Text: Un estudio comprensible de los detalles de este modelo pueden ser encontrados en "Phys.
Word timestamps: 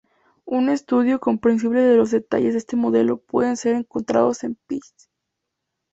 Un 0.47 0.69
estudio 0.69 1.19
comprensible 1.19 1.79
de 1.81 1.95
los 1.95 2.09
detalles 2.09 2.53
de 2.53 2.57
este 2.57 2.75
modelo 2.75 3.17
pueden 3.17 3.55
ser 3.55 3.75
encontrados 3.75 4.43
en 4.43 4.57
"Phys. 4.67 5.07